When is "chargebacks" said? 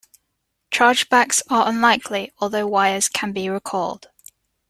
0.71-1.43